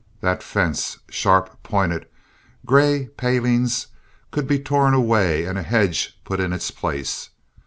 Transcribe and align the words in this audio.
That 0.21 0.41
fence—sharp 0.41 1.61
pointed, 1.61 2.07
gray 2.65 3.09
palings—could 3.17 4.47
be 4.47 4.57
torn 4.57 4.95
away 4.95 5.45
and 5.45 5.59
a 5.59 5.61
hedge 5.61 6.19
put 6.23 6.39
in 6.39 6.51
its 6.53 6.71
place. 6.71 7.29